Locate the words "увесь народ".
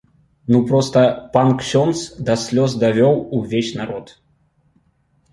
3.41-4.05